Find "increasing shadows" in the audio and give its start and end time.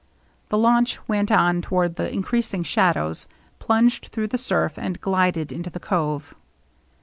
2.11-3.27